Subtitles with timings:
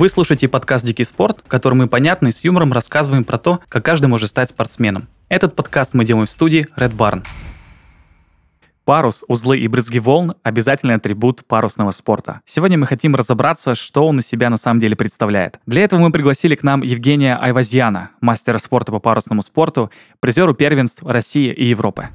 [0.00, 3.60] Вы слушаете подкаст «Дикий спорт», в котором мы понятно и с юмором рассказываем про то,
[3.68, 5.08] как каждый может стать спортсменом.
[5.28, 7.22] Этот подкаст мы делаем в студии Red Barn.
[8.86, 12.40] Парус, узлы и брызги волн– обязательный атрибут парусного спорта.
[12.46, 15.60] Сегодня мы хотим разобраться, что он из себя на самом деле представляет.
[15.66, 21.02] Для этого мы пригласили к нам Евгения Айвазьяна, мастера спорта по парусному спорту, призеру первенств
[21.02, 22.08] России и Европы.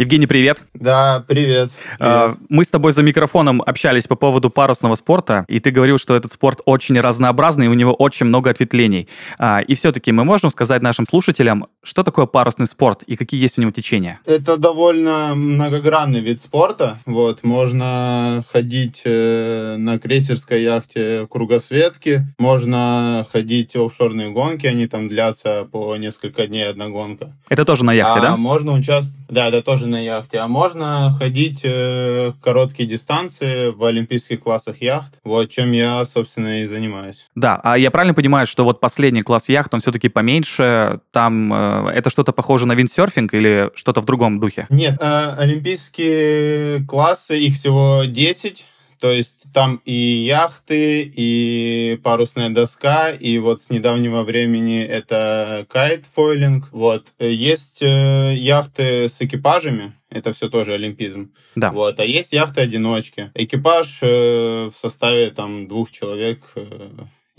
[0.00, 0.62] Евгений, привет.
[0.72, 1.72] Да, привет.
[1.98, 2.38] А, привет.
[2.48, 6.32] Мы с тобой за микрофоном общались по поводу парусного спорта, и ты говорил, что этот
[6.32, 9.08] спорт очень разнообразный, и у него очень много ответвлений.
[9.38, 13.58] А, И все-таки мы можем сказать нашим слушателям, что такое парусный спорт и какие есть
[13.58, 14.20] у него течения?
[14.26, 16.98] Это довольно многогранный вид спорта.
[17.06, 25.66] Вот, можно ходить э, на крейсерской яхте кругосветки, можно ходить офшорные гонки, они там длятся
[25.70, 27.36] по несколько дней одна гонка.
[27.48, 28.36] Это тоже на яхте, а да?
[28.36, 34.40] можно участвовать, да, это тоже на яхте, а можно ходить э, короткие дистанции в олимпийских
[34.40, 37.28] классах яхт, вот чем я, собственно, и занимаюсь.
[37.34, 41.69] Да, а я правильно понимаю, что вот последний класс яхт, он все-таки поменьше, там э,
[41.92, 44.66] это что-то похоже на виндсерфинг или что-то в другом духе?
[44.70, 48.64] Нет, э, олимпийские классы, их всего 10,
[49.00, 56.68] то есть там и яхты, и парусная доска, и вот с недавнего времени это кайтфойлинг.
[56.70, 57.12] Вот.
[57.18, 61.32] Есть э, яхты с экипажами, это все тоже олимпизм.
[61.54, 61.70] Да.
[61.70, 61.98] Вот.
[61.98, 63.30] А есть яхты-одиночки.
[63.34, 66.88] Экипаж э, в составе там двух человек э,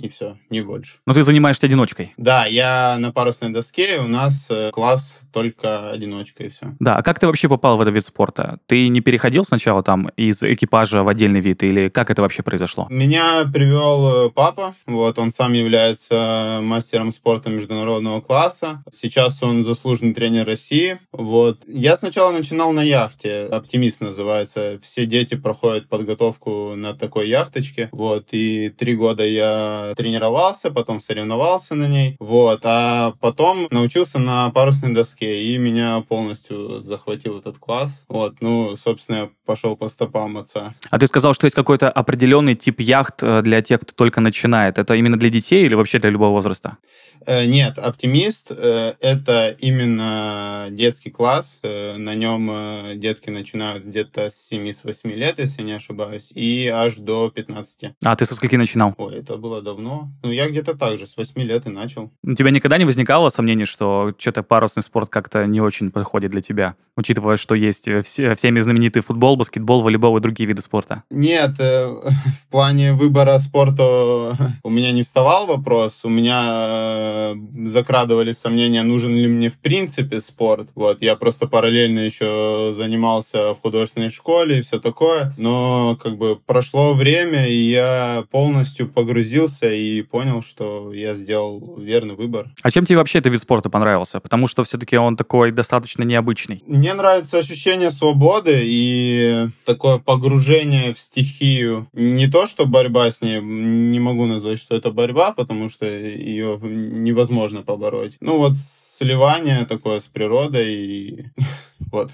[0.02, 0.97] и все, не больше.
[1.05, 2.13] Но ты занимаешься одиночкой.
[2.17, 6.75] Да, я на парусной доске, у нас э, класс только одиночка и все.
[6.80, 8.59] Да, а как ты вообще попал в этот вид спорта?
[8.66, 12.88] Ты не переходил сначала там из экипажа в отдельный вид, или как это вообще произошло?
[12.89, 18.83] Меня привел э, папа, вот, он сам является мастером спорта международного класса.
[18.91, 21.59] Сейчас он заслуженный тренер России, вот.
[21.68, 24.79] Я сначала начинал на яхте, «Оптимист» называется.
[24.81, 31.75] Все дети проходят подготовку на такой яхточке, вот, и три года я тренировался, потом соревновался
[31.75, 38.06] на ней, вот, а потом научился на парусной доске, и меня полностью захватил этот класс,
[38.07, 40.75] вот, ну, собственно, я пошел по стопам отца.
[40.90, 44.78] А ты сказал, что есть какой-то определенный тип яхт э, для тех, кто только начинает.
[44.78, 46.78] Это именно для детей или вообще для любого возраста?
[47.25, 51.59] Э, Нет, оптимист э, это именно детский класс.
[51.63, 52.51] На нем
[52.96, 57.91] детки начинают где-то с 7-8 лет, если не ошибаюсь, и аж до 15.
[58.03, 58.94] А ты со скольки начинал?
[58.97, 60.11] Ой, это было давно.
[60.23, 62.11] Ну, я где-то так же, с 8 лет и начал.
[62.23, 66.41] У тебя никогда не возникало сомнений, что что-то парусный спорт как-то не очень подходит для
[66.41, 71.03] тебя, учитывая, что есть э, все, всеми знаменитый футбол, баскетбол, волейбол и другие виды спорта?
[71.09, 71.87] Нет, э,
[72.47, 76.01] в плане выбора спорта у меня не вставал вопрос.
[76.03, 80.67] У меня э, закрадывались сомнения, нужен ли мне в принципе спорт.
[80.75, 85.33] Вот, я просто параллельно еще занимался в художественной школе и все такое.
[85.38, 92.16] Но как бы прошло время, и я полностью погрузился и понял, что я сделал верный
[92.16, 92.49] выбор.
[92.61, 94.19] А чем тебе вообще этот вид спорта понравился?
[94.19, 96.63] Потому что все-таки он такой достаточно необычный.
[96.66, 101.88] Мне нравится ощущение свободы и такое погружение в стихию.
[101.94, 106.59] Не то, что борьба с ней, не могу назвать, что это борьба, потому что ее
[106.61, 108.17] невозможно побороть.
[108.19, 108.53] Ну вот
[109.01, 111.25] сливание такое с природой и
[111.92, 112.12] вот.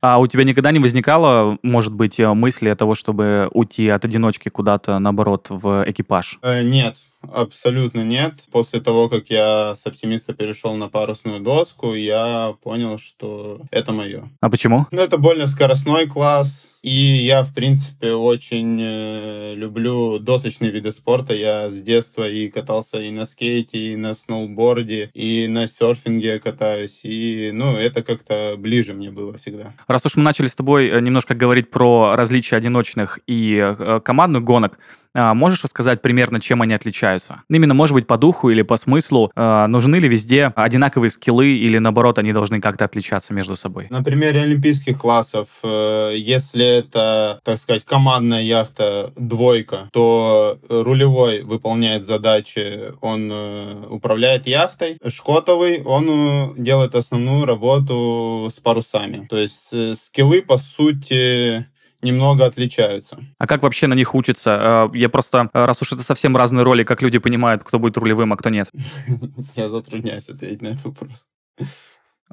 [0.00, 4.04] А у тебя никогда не возникало, может быть, э, мысли о того, чтобы уйти от
[4.04, 6.38] одиночки куда-то, наоборот, в экипаж?
[6.42, 8.34] Э, Нет, абсолютно нет.
[8.50, 14.28] После того, как я с оптимиста перешел на парусную доску, я понял, что это мое.
[14.40, 14.86] А почему?
[14.90, 21.34] Ну, это больно скоростной класс, и я, в принципе, очень э, люблю досочные виды спорта.
[21.34, 27.04] Я с детства и катался и на скейте, и на сноуборде, и на серфинге катаюсь,
[27.04, 29.74] и, ну, это как-то ближе мне было всегда.
[29.86, 34.44] Раз уж мы начали с тобой э, немножко говорить про различия одиночных и э, командных
[34.44, 34.78] гонок,
[35.14, 37.42] можешь рассказать примерно, чем они отличаются?
[37.48, 41.78] Именно, может быть, по духу или по смыслу, э, нужны ли везде одинаковые скиллы или,
[41.78, 43.86] наоборот, они должны как-то отличаться между собой?
[43.90, 52.04] На примере олимпийских классов, э, если это, так сказать, командная яхта двойка, то рулевой выполняет
[52.04, 54.98] задачи, он э, управляет яхтой.
[55.06, 59.26] Шкотовый, он э, делает основную работу с парусами.
[59.28, 61.66] То есть скиллы, по сути,
[62.02, 63.18] немного отличаются.
[63.38, 64.88] А как вообще на них учиться?
[64.92, 67.96] Э, Я просто, э, раз уж это совсем разные роли, как люди понимают, кто будет
[67.96, 68.68] рулевым, а кто нет.
[69.56, 71.24] Я затрудняюсь ответить на этот вопрос.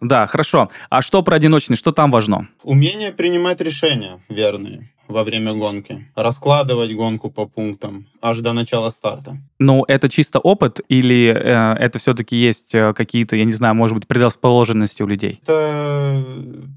[0.01, 0.69] Да, хорошо.
[0.89, 2.49] А что про одиночный, что там важно?
[2.63, 4.89] Умение принимать решения верные.
[5.07, 9.37] во время гонки, раскладывать гонку по пунктам аж до начала старта.
[9.59, 13.95] Ну, это чисто опыт или э, это все-таки есть э, какие-то, я не знаю, может
[13.95, 15.39] быть, предрасположенности у людей?
[15.43, 16.23] Это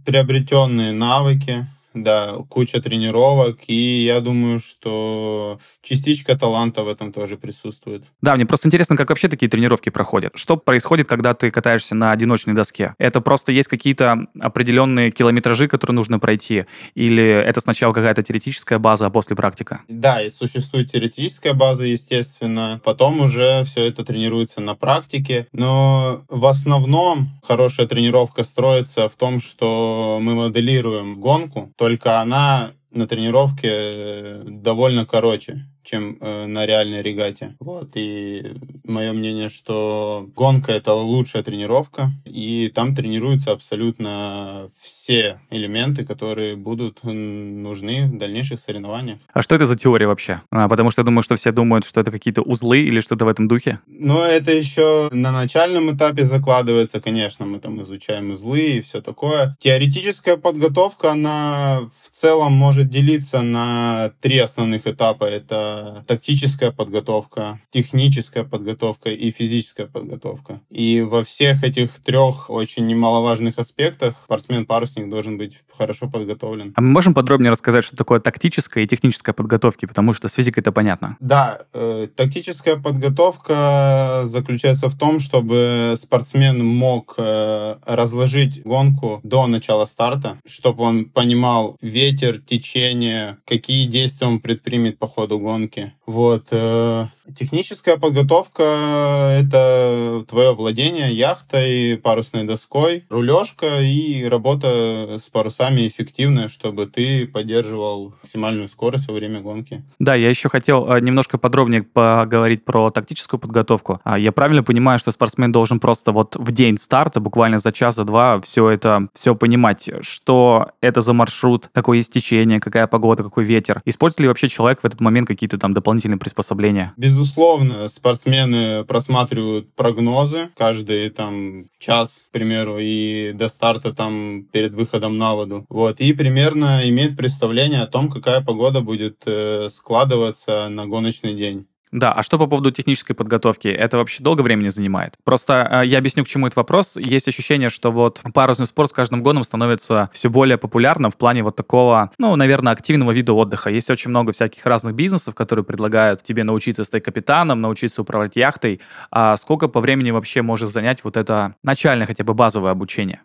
[0.04, 8.04] приобретенные навыки, да, куча тренировок, и я думаю, что частичка таланта в этом тоже присутствует.
[8.20, 10.32] Да, мне просто интересно, как вообще такие тренировки проходят.
[10.34, 12.94] Что происходит, когда ты катаешься на одиночной доске?
[12.98, 16.66] Это просто есть какие-то определенные километражи, которые нужно пройти?
[16.94, 19.82] Или это сначала какая-то теоретическая база, а после практика?
[19.88, 22.80] Да, и существует теоретическая база, естественно.
[22.84, 25.46] Потом уже все это тренируется на практике.
[25.52, 33.06] Но в основном хорошая тренировка строится в том, что мы моделируем гонку, только она на
[33.06, 37.56] тренировке э, довольно короче чем э, на реальной регате.
[37.60, 38.54] Вот, и
[38.84, 47.00] мое мнение, что гонка— это лучшая тренировка, и там тренируются абсолютно все элементы, которые будут
[47.02, 49.18] нужны в дальнейших соревнованиях.
[49.32, 50.42] А что это за теория вообще?
[50.50, 53.28] А, потому что я думаю, что все думают, что это какие-то узлы или что-то в
[53.28, 53.80] этом духе.
[53.86, 59.56] Ну, это еще на начальном этапе закладывается, конечно, мы там изучаем узлы и все такое.
[59.60, 65.24] Теоретическая подготовка, она в целом может делиться на три основных этапа.
[65.24, 70.60] Это тактическая подготовка, техническая подготовка и физическая подготовка.
[70.70, 76.72] И во всех этих трех очень немаловажных аспектах спортсмен-парусник должен быть хорошо подготовлен.
[76.74, 80.60] А мы можем подробнее рассказать, что такое тактическая и техническая подготовки, потому что с физикой
[80.60, 81.16] это понятно.
[81.20, 89.84] Да, э, тактическая подготовка заключается в том, чтобы спортсмен мог э, разложить гонку до начала
[89.86, 95.94] старта, чтобы он понимал ветер, течение, какие действия он предпримет по ходу гонки, рынке.
[96.06, 96.46] Вот.
[96.50, 97.06] Э,
[97.36, 98.62] техническая подготовка—
[99.40, 108.14] это твое владение яхтой, парусной доской, рулежка и работа с парусами эффективная, чтобы ты поддерживал
[108.22, 109.84] максимальную скорость во время гонки.
[109.98, 114.00] Да, я еще хотел э, немножко подробнее поговорить про тактическую подготовку.
[114.04, 117.96] А я правильно понимаю, что спортсмен должен просто вот в день старта, буквально за час,
[117.96, 123.22] за два, все это, все понимать, что это за маршрут, какое есть течение, какая погода,
[123.22, 123.82] какой ветер.
[123.84, 126.92] Использует ли вообще человек в этот момент какие-то там дополнительные приспособления?
[126.96, 135.16] Безусловно, спортсмены просматривают прогнозы каждый там час, к примеру, и до старта там перед выходом
[135.16, 135.64] на воду.
[135.68, 141.66] Вот, и примерно имеет представление о том, какая погода будет э, складываться на гоночный день.
[141.92, 143.68] Да, а что по поводу технической подготовки?
[143.68, 145.14] Это вообще долго времени занимает?
[145.24, 146.96] Просто э, я объясню, к чему этот вопрос.
[146.96, 151.42] Есть ощущение, что вот парусный спорт с каждым годом становится все более популярным в плане
[151.42, 153.70] вот такого, ну, наверное, активного вида отдыха.
[153.70, 158.80] Есть очень много всяких разных бизнесов, которые предлагают тебе научиться стать капитаном, научиться управлять яхтой.
[159.10, 163.22] А сколько по времени вообще может занять вот это начальное хотя бы базовое обучение?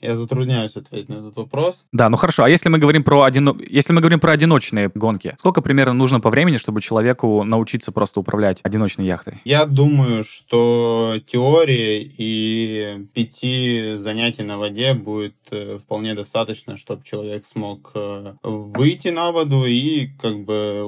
[0.00, 1.84] Я затрудняюсь ответить на этот вопрос.
[1.92, 2.44] Да, ну хорошо.
[2.44, 3.56] А если мы говорим про одино...
[3.68, 8.20] если мы говорим про одиночные гонки, сколько примерно нужно по времени, чтобы человеку научиться просто
[8.20, 9.40] управлять одиночной яхтой?
[9.44, 17.44] Я думаю, что теории и пяти занятий на воде будет э, вполне достаточно, чтобы человек
[17.44, 20.82] смог э, выйти на воду и как бы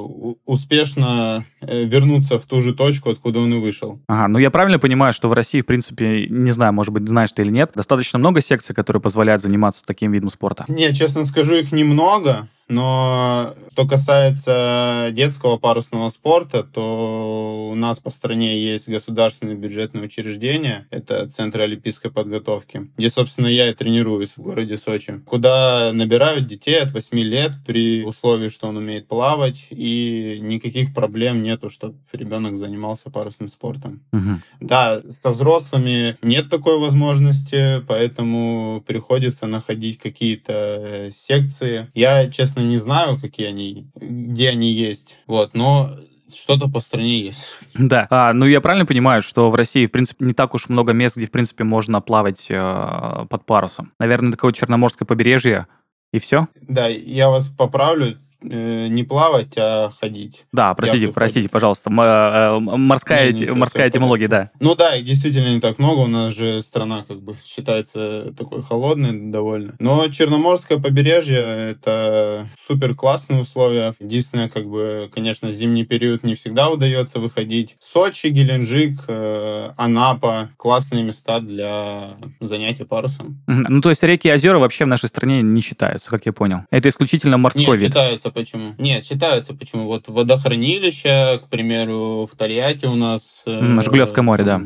[0.46, 4.00] успешно э, вернуться в ту же точку, откуда он и вышел.
[4.06, 7.32] Ага, ну я правильно понимаю, что в России, в принципе, не знаю, может быть, знаешь
[7.32, 10.64] ты или нет, достаточно много секций, которые позволяют заниматься таким видом спорта?
[10.68, 12.48] Не, честно скажу, их немного.
[12.72, 20.86] Но что касается детского парусного спорта, то у нас по стране есть государственные бюджетные учреждения.
[20.90, 26.80] Это Центр олимпийской подготовки, где, собственно, я и тренируюсь в городе Сочи, куда набирают детей
[26.80, 32.56] от 8 лет при условии, что он умеет плавать, и никаких проблем нету, чтобы ребенок
[32.56, 34.02] занимался парусным спортом.
[34.12, 34.30] Угу.
[34.60, 41.90] Да, со взрослыми нет такой возможности, поэтому приходится находить какие-то секции.
[41.94, 45.16] Я, честно, не знаю, какие они, где они есть.
[45.26, 45.90] Вот, но
[46.34, 47.48] что-то по стране есть.
[47.74, 48.06] Да.
[48.10, 51.16] А, ну, я правильно понимаю, что в России, в принципе, не так уж много мест,
[51.16, 53.92] где, в принципе, можно плавать э, под парусом.
[53.98, 55.66] Наверное, такое Черноморское побережье,
[56.12, 56.48] и все?
[56.62, 60.44] Да, я вас поправлю не плавать, а ходить.
[60.52, 61.50] Да, простите, простите, ходить.
[61.50, 61.90] пожалуйста.
[61.90, 64.50] Э, морская не, не, морская этимология, да.
[64.60, 66.00] Ну да, их действительно не так много.
[66.00, 69.74] У нас же страна как бы считается такой холодной довольно.
[69.78, 73.94] Но Черноморское побережье— это супер классные условия.
[74.00, 77.76] Единственное, как бы, конечно, зимний период не всегда удается выходить.
[77.80, 83.42] Сочи, Геленджик, э, Анапа— классные места для занятия парусом.
[83.46, 86.62] Ну, то есть реки и озера вообще в нашей стране не считаются, как я понял.
[86.70, 87.88] Это исключительно морской Нет, вид.
[87.88, 88.74] считаются почему?
[88.78, 89.86] Нет, считаются почему.
[89.86, 93.44] Вот водохранилище, к примеру, в Тольятти у нас...
[93.46, 94.60] Э, Жигулевское море, да.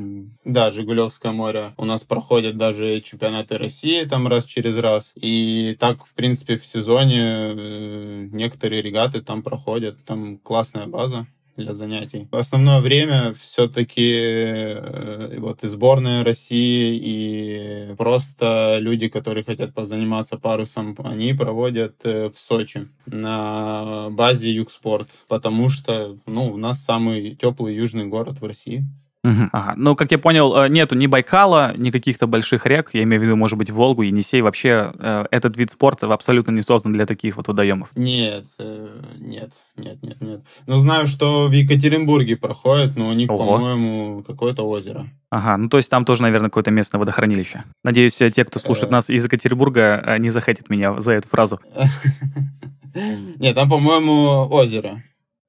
[0.45, 1.73] Да, Жигулевское море.
[1.77, 5.13] У нас проходят даже чемпионаты России там раз через раз.
[5.17, 9.97] И так, в принципе, в сезоне э, некоторые регаты там проходят.
[10.05, 12.29] Там классная база для занятий.
[12.31, 20.97] Основное время все-таки э, вот и сборная России, и просто люди, которые хотят позаниматься парусом,
[21.05, 27.75] они проводят э, в Сочи на базе Югспорт, потому что ну, у нас самый теплый
[27.75, 28.85] южный город в России.
[29.27, 29.49] Угу.
[29.53, 29.75] Ага.
[29.77, 33.25] Ну, как я понял, э, нету ни Байкала, ни каких-то больших рек, я имею в
[33.25, 34.41] виду, может быть, Волгу, Енисей.
[34.41, 37.89] Вообще э, этот вид спорта абсолютно не создан для таких вот водоемов.
[37.97, 40.43] Нет, э, нет, нет, нет, нет.
[40.69, 43.45] Но знаю, что в Екатеринбурге проходит, но у них, Ого.
[43.45, 45.07] по-моему, какое-то озеро.
[45.31, 47.65] Ага, ну то есть там тоже, наверное, какое-то местное водохранилище.
[47.83, 51.61] Надеюсь, те, кто слушает нас из Екатеринбурга, не захотят меня за эту фразу.
[53.39, 55.03] Нет, там, по-моему, озеро.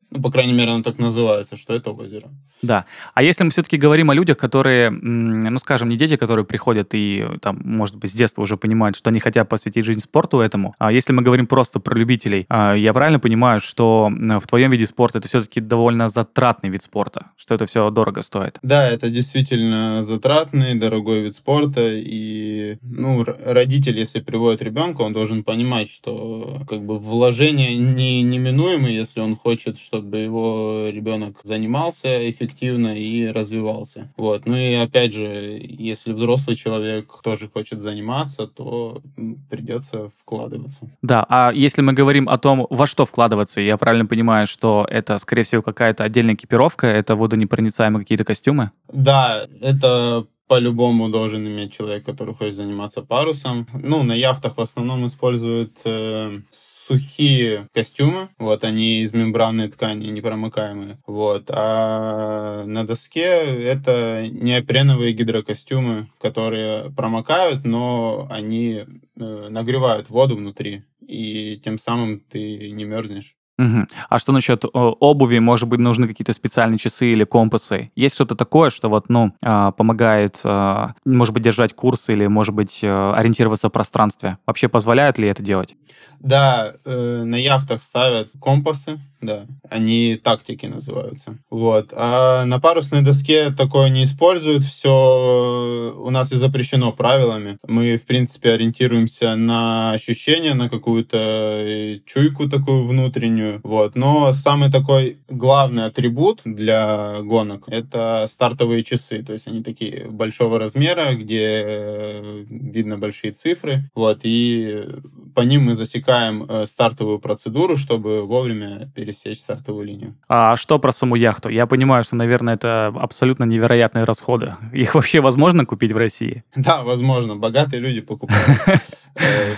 [0.09, 2.29] Ну, по крайней мере, оно так называется, что это озеро.
[2.61, 2.85] Да.
[3.13, 7.25] А если мы все-таки говорим о людях, которые, ну, скажем, не дети, которые приходят и,
[7.41, 10.91] там, может быть, с детства уже понимают, что они хотят посвятить жизнь спорту этому, а
[10.91, 15.19] если мы говорим просто про любителей, а, я правильно понимаю, что в твоем виде спорта
[15.19, 18.59] это все-таки довольно затратный вид спорта, что это все дорого стоит?
[18.61, 25.43] Да, это действительно затратный, дорогой вид спорта, и, ну, родитель, если приводит ребенка, он должен
[25.43, 32.29] понимать, что, как бы, вложение не, неминуемы, если он хочет, чтобы чтобы его ребенок занимался
[32.29, 34.11] эффективно и развивался.
[34.17, 34.45] Вот.
[34.45, 39.01] Ну и опять же, если взрослый человек тоже хочет заниматься, то
[39.49, 40.89] придется вкладываться.
[41.01, 45.17] Да, а если мы говорим о том, во что вкладываться, я правильно понимаю, что это,
[45.19, 48.71] скорее всего, какая-то отдельная экипировка, это водонепроницаемые какие-то костюмы?
[48.91, 53.67] Да, это по-любому должен иметь человек, который хочет заниматься парусом.
[53.73, 56.39] Ну, на яхтах в основном используют э,
[56.87, 66.07] сухие костюмы, вот, они из мембранной ткани, непромокаемые, вот, а на доске это неопреновые гидрокостюмы,
[66.19, 73.36] которые промокают, но они э, нагревают воду внутри, и тем самым ты не мерзнешь.
[73.57, 73.87] Угу.
[74.09, 75.39] А что насчет обуви?
[75.39, 77.91] Может быть, нужны какие-то специальные часы или компасы?
[77.95, 82.53] Есть что-то такое, что вот, ну, а, помогает, а, может быть, держать курс или, может
[82.53, 84.37] быть, э, ориентироваться в пространстве?
[84.45, 85.75] Вообще позволяет ли это делать?
[86.19, 89.47] Да, э, на яхтах ставят компасы, да.
[89.69, 91.39] Они тактики называются.
[91.49, 91.91] Вот.
[91.95, 94.63] А на парусной доске такое не используют.
[94.63, 97.57] Все у нас и запрещено правилами.
[97.67, 103.59] Мы, в принципе, ориентируемся на ощущения, на какую-то э, чуйку такую внутреннюю.
[103.63, 103.95] Вот.
[103.95, 109.23] Но самый такой главный атрибут для гонок— это стартовые часы.
[109.23, 113.89] То есть они такие большого размера, где э, видно большие цифры.
[113.95, 114.19] Вот.
[114.23, 114.85] И
[115.33, 120.15] по ним мы засекаем э, стартовую процедуру, чтобы вовремя пересечь стартовую линию.
[120.27, 121.49] А что про саму яхту?
[121.49, 124.55] Я понимаю, что, наверное, это абсолютно невероятные расходы.
[124.73, 126.43] Их вообще возможно купить в России?
[126.55, 127.35] Да, возможно.
[127.35, 128.59] Богатые люди покупают.
[129.19, 129.55] Э,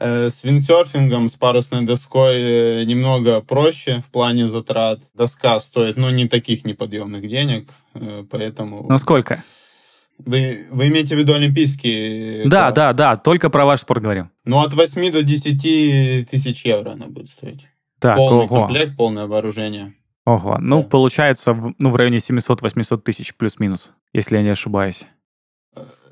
[0.00, 4.98] э, с виндсерфингом, с парусной доской немного проще в плане затрат.
[5.14, 7.68] Доска стоит, ну, не таких неподъемных денег,
[8.28, 8.86] поэтому...
[8.88, 9.44] Ну, сколько?
[10.18, 12.42] Вы, вы имеете в виду олимпийские?
[12.48, 12.74] Да, класс?
[12.74, 14.30] да, да, только про ваш спорт говорим.
[14.44, 17.68] Ну, от 8 до 10 тысяч евро она будет стоить.
[18.02, 18.56] Так, Полный ого.
[18.66, 19.94] комплект, полное вооружение.
[20.26, 20.88] Ого, ну, да.
[20.88, 25.04] получается, ну, в районе 700-800 тысяч плюс-минус, если я не ошибаюсь.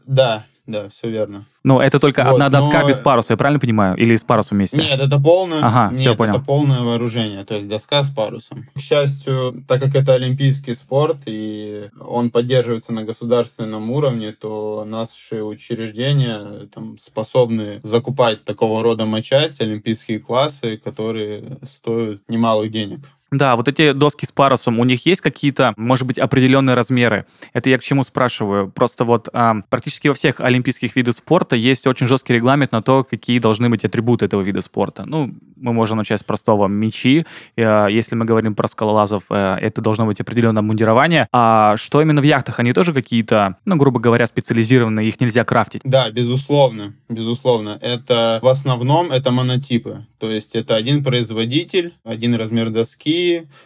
[0.07, 1.45] Да, да, все верно.
[1.63, 2.89] Ну, это только вот, одна доска но...
[2.89, 3.97] без паруса, я правильно понимаю?
[3.97, 4.79] Или с парусом вместе?
[4.79, 6.37] Нет, это полное, ага, нет, все понял.
[6.37, 8.67] это полное вооружение, то есть доска с парусом.
[8.75, 15.43] К счастью, так как это олимпийский спорт, и он поддерживается на государственном уровне, то наши
[15.43, 23.01] учреждения там, способны закупать такого рода матчасть, олимпийские классы, которые стоят немалых денег.
[23.31, 27.27] Да, вот эти доски с парусом, у них есть какие-то, может быть, определенные размеры?
[27.53, 28.71] Это я к чему спрашиваю?
[28.71, 33.05] Просто вот а, практически во всех олимпийских видах спорта есть очень жесткий регламент на то,
[33.05, 35.05] какие должны быть атрибуты этого вида спорта.
[35.07, 37.25] Ну, мы можем начать с простого мечи.
[37.57, 41.29] А, если мы говорим про скалолазов, а, это должно быть определенное мундирование.
[41.33, 42.59] А что именно в яхтах?
[42.59, 45.83] Они тоже какие-то, ну, грубо говоря, специализированные, их нельзя крафтить?
[45.85, 47.79] Да, безусловно, безусловно.
[47.81, 50.07] Это в основном это монотипы.
[50.19, 53.20] То есть это один производитель, один размер доски,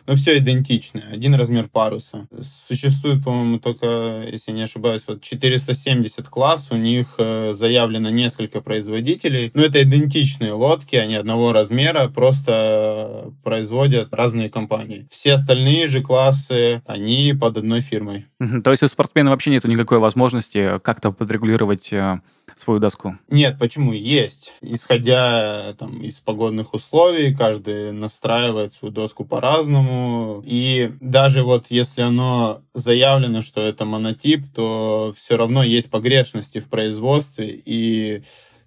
[0.06, 1.04] но все идентичное.
[1.12, 2.26] Один размер паруса.
[2.68, 9.50] Существует, по-моему, только, если не ошибаюсь, вот 470 класс, у них э, заявлено несколько производителей,
[9.54, 15.06] но это идентичные лодки, они одного размера, просто производят разные компании.
[15.10, 18.26] Все остальные же классы, они под одной фирмой.
[18.64, 22.20] То есть у спортсмена вообще нет никакой возможности как-то подрегулировать э,
[22.56, 23.18] свою доску?
[23.28, 23.92] Нет, почему?
[23.92, 24.52] Есть.
[24.60, 30.42] Исходя там, из погодных условий, каждый настраивает свою доску по-разному.
[30.46, 36.68] И даже вот если оно заявлено, что это монотип, то все равно есть погрешности в
[36.68, 37.62] производстве.
[37.64, 38.22] И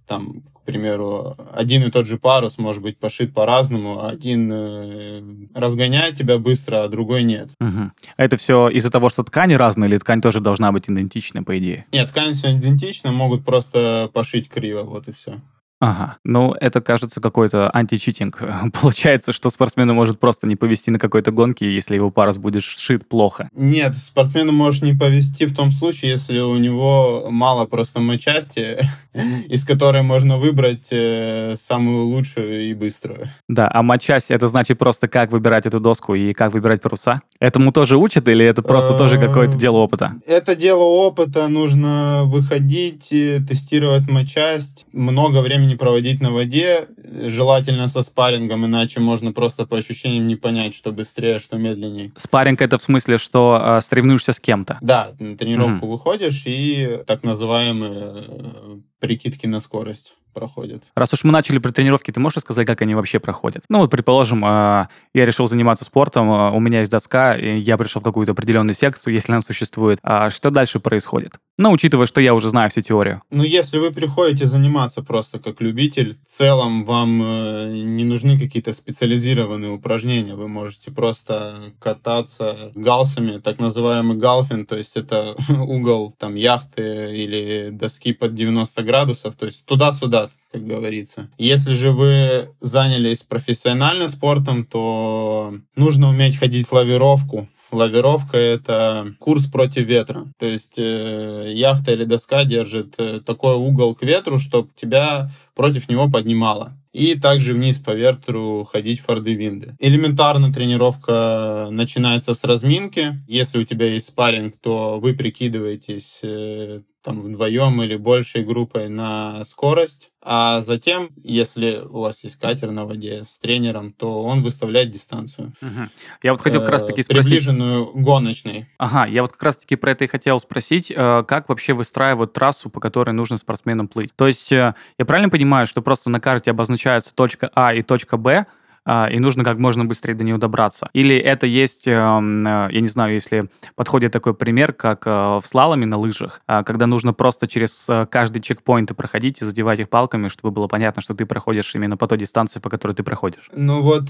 [0.08, 5.22] там, примеру, один и тот же парус может быть пошит по-разному, один э,
[5.56, 7.50] разгоняет тебя быстро, а другой нет.
[7.60, 7.92] Угу.
[8.18, 11.58] А это все из-за того, что ткани разные, или ткань тоже должна быть идентична, по
[11.58, 11.86] идее?
[11.92, 15.42] Нет, ткань все идентична, могут просто пошить криво, вот и все.
[15.80, 18.42] Ага, ну это кажется какой-то античитинг.
[18.82, 23.08] Получается, что спортсмену может просто не повести на какой-то гонке, если его парус будет сшит
[23.08, 23.50] плохо.
[23.54, 28.80] Нет, спортсмену может не повести в том случае, если у него мало просто матчасти,
[29.50, 33.28] из которой можно выбрать э, самую лучшую и быструю.
[33.48, 37.22] Да, а матчасть это значит просто как выбирать эту доску и как выбирать паруса?
[37.40, 40.16] Этому тоже учат или это просто тоже какое-то э, дело опыта?
[40.26, 46.88] Это дело опыта, нужно выходить, э, тестировать матчасть, много времени времени проводить на воде,
[47.28, 52.12] желательно со спаррингом, иначе можно просто по ощущениям не понять, что быстрее, что медленнее.
[52.16, 54.78] Спарринг это в смысле, что э, соревнуешься с кем-то?
[54.82, 55.94] Да, на тренировку угу.
[55.94, 60.84] выходишь и так называемые э, прикидки на скорость проходят.
[60.96, 63.64] Раз уж мы начали про тренировки, ты можешь сказать, как они вообще проходят?
[63.70, 68.02] Ну вот, предположим, а, я решил заниматься спортом, а, у меня есть доска, я пришел
[68.02, 69.98] в какую-то определенную секцию, если она существует.
[70.04, 71.34] А что дальше происходит?
[71.58, 73.24] Ну, учитывая, что я уже знаю всю теорию.
[73.32, 78.74] Ну, если вы приходите заниматься просто как любитель, в целом вам э, не нужны какие-то
[78.74, 80.36] специализированные упражнения.
[80.36, 87.70] Вы можете просто кататься галсами, так называемый галфинг, то есть это угол там яхты или
[87.72, 91.30] доски под 90 градусов, то есть туда-сюда как говорится.
[91.38, 99.48] Если же вы занялись профессионально спортом, то нужно уметь ходить в лавировку, Лавировка— это курс
[99.48, 100.32] против ветра.
[100.40, 105.90] То есть э, яхта или доска держит э, такой угол к ветру, чтобы тебя против
[105.90, 106.78] него поднимало.
[106.94, 109.76] И также вниз по ветру ходить форды-винды.
[109.80, 113.22] Элементарно тренировка начинается с разминки.
[113.28, 119.46] Если у тебя есть спарринг, то вы прикидываетесь э, там вдвоем или большей группой на
[119.46, 124.92] скорость, а затем, если у вас есть катер на воде с тренером, то он выставляет
[124.92, 125.54] дистанцию.
[125.62, 125.90] Угу.
[126.24, 127.24] Я вот хотел как раз-таки э, спросить...
[127.24, 128.68] Приближенную гоночной.
[128.78, 132.70] Ага, я вот как раз-таки про это и хотел спросить, э, как вообще выстраивают трассу,
[132.70, 134.12] по которой нужно спортсменам плыть?
[134.18, 138.18] То есть э, я правильно понимаю, что просто на карте обозначается точка А и точка
[138.18, 138.48] Б,
[138.88, 140.90] и нужно как можно быстрее до нее добраться.
[140.94, 145.44] Или это есть, эм, э, я не знаю, если подходит такой пример, как э, в
[145.46, 149.90] слаломе на лыжах, а, когда нужно просто через э, каждый чекпоинт проходить и задевать их
[149.90, 153.50] палками, чтобы было понятно, что ты проходишь именно по той дистанции, по которой ты проходишь.
[153.54, 154.06] Ну вот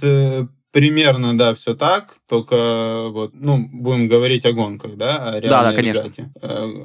[0.77, 5.71] Примерно, да, все так, только вот, ну, будем говорить о гонках, да, о да, да,
[5.71, 6.03] конечно.
[6.03, 6.29] регате.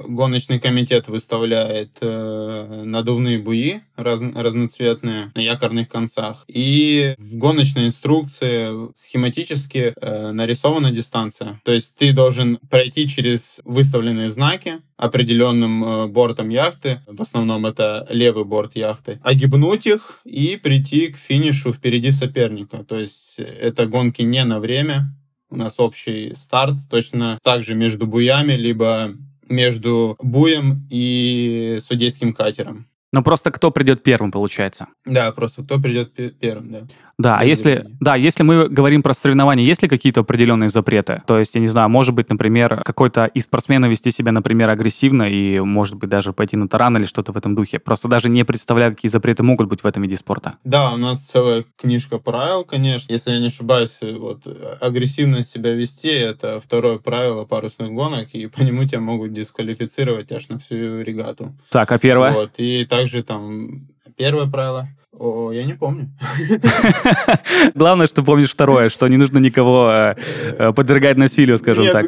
[0.07, 8.91] Гоночный комитет выставляет э, надувные буи раз, разноцветные на якорных концах, и в гоночной инструкции
[8.95, 11.61] схематически э, нарисована дистанция.
[11.63, 18.07] То есть ты должен пройти через выставленные знаки, определенным э, бортом яхты, в основном это
[18.09, 22.83] левый борт яхты, огибнуть их и прийти к финишу впереди соперника.
[22.85, 25.13] То есть это гонки не на время,
[25.49, 29.11] у нас общий старт, точно так же между буями, либо
[29.47, 32.87] между буем и судейским катером.
[33.11, 34.87] Ну, просто кто придет первым, получается.
[35.05, 36.87] Да, просто кто придет первым, да.
[37.19, 41.21] Да, а если, да, если мы говорим про соревнования, есть ли какие-то определенные запреты?
[41.27, 45.23] То есть, я не знаю, может быть, например, какой-то из спортсменов вести себя, например, агрессивно
[45.23, 47.79] и, может быть, даже пойти на таран или что-то в этом духе.
[47.79, 50.57] Просто даже не представляю, какие запреты могут быть в этом виде спорта.
[50.63, 53.11] Да, у нас целая книжка правил, конечно.
[53.13, 54.41] Если я не ошибаюсь, вот
[54.81, 60.49] агрессивно себя вести— это второе правило парусных гонок, и по нему тебя могут дисквалифицировать аж
[60.49, 61.53] на всю регату.
[61.69, 62.31] Так, а первое?
[62.31, 66.09] Вот, и также там первое правило— о, я не помню.
[67.75, 70.15] Главное, что помнишь второе, что не нужно никого э,
[70.57, 72.05] э, подвергать насилию, скажем нет, так.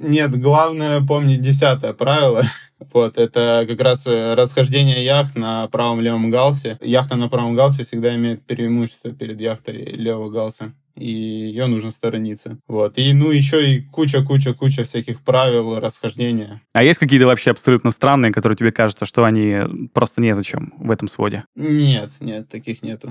[0.00, 2.42] Нет, главное помнить десятое правило.
[2.92, 6.78] Вот, это как раз э, расхождение яхт на правом-левом галсе.
[6.80, 12.58] Яхта на правом галсе всегда имеет преимущество перед яхтой левого галса и ее нужно сторониться.
[12.68, 12.98] Вот.
[12.98, 16.62] И, ну, еще и куча-куча-куча всяких правил расхождения.
[16.72, 21.08] А есть какие-то вообще абсолютно странные, которые тебе кажется, что они просто незачем в этом
[21.08, 21.44] своде?
[21.54, 23.10] Нет, нет, таких нету.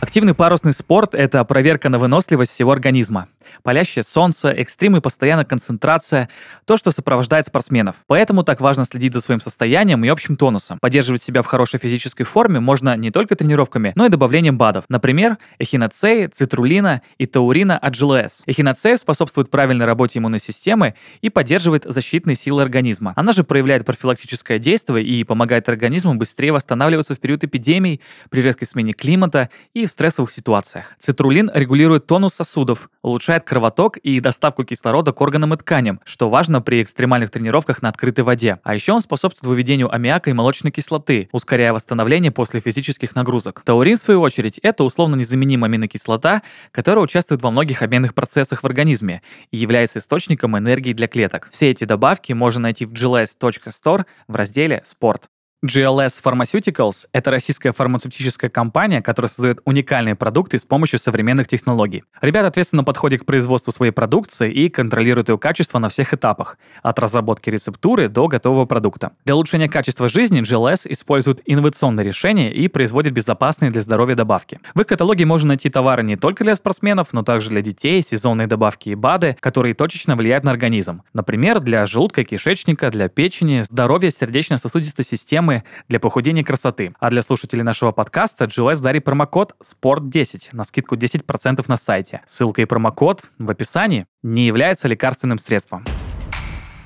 [0.00, 3.28] Активный парусный спорт– это проверка на выносливость всего организма.
[3.62, 6.28] Палящее солнце, экстримы, постоянная концентрация–
[6.64, 7.96] то, что сопровождает спортсменов.
[8.06, 10.78] Поэтому так важно следить за своим состоянием и общим тонусом.
[10.80, 14.84] Поддерживать себя в хорошей физической форме можно не только тренировками, но и добавлением БАДов.
[14.88, 18.42] Например, эхиноцеи, цитрулина и таурина от GLS.
[18.46, 23.12] Эхиноцея способствует правильной работе иммунной системы и поддерживает защитные силы организма.
[23.16, 28.00] Она же проявляет профилактическое действие и помогает организму быстрее восстанавливаться в период эпидемий,
[28.30, 30.92] при резкой смене климата и в стрессовых ситуациях.
[30.98, 36.60] Цитрулин регулирует тонус сосудов, улучшает кровоток и доставку кислорода к органам и тканям, что важно
[36.60, 38.58] при экстремальных тренировках на открытой воде.
[38.62, 43.62] А еще он способствует выведению аммиака и молочной кислоты, ускоряя восстановление после физических нагрузок.
[43.64, 48.66] Таурин, в свою очередь, это условно незаменимая аминокислота, которая участвует во многих обменных процессах в
[48.66, 51.48] организме и является источником энергии для клеток.
[51.52, 55.31] Все эти добавки можно найти в gls.store в разделе «Спорт».
[55.64, 62.02] GLS Pharmaceuticals— это российская фармацевтическая компания, которая создает уникальные продукты с помощью современных технологий.
[62.20, 66.98] Ребята ответственно подходят к производству своей продукции и контролируют ее качество на всех этапах, от
[66.98, 69.12] разработки рецептуры до готового продукта.
[69.24, 74.58] Для улучшения качества жизни GLS использует инновационные решения и производит безопасные для здоровья добавки.
[74.74, 78.48] В их каталоге можно найти товары не только для спортсменов, но также для детей, сезонные
[78.48, 81.02] добавки и БАДы, которые точечно влияют на организм.
[81.12, 86.94] Например, для желудка и кишечника, для печени, здоровья сердечно-сосудистой системы, программы для похудения красоты.
[86.98, 92.22] А для слушателей нашего подкаста GLS дарит промокод SPORT10 на скидку 10% на сайте.
[92.26, 95.84] Ссылка и промокод в описании не является лекарственным средством.